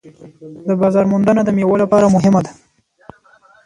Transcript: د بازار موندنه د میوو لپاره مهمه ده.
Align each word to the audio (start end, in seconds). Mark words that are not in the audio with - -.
د 0.67 0.69
بازار 0.81 1.05
موندنه 1.11 1.41
د 1.43 1.49
میوو 1.57 1.81
لپاره 1.83 2.13
مهمه 2.15 2.41
ده. 2.45 2.51